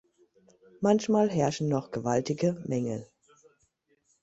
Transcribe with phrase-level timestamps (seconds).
[0.81, 3.05] Manchmal herrschen noch gewaltige Mängel.